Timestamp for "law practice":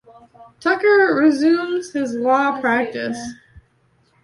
2.15-3.19